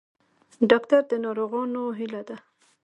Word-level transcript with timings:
ډاکټر 0.69 1.01
د 1.11 1.13
ناروغانو 1.25 1.81
هیله 1.99 2.21
ده 2.27 2.37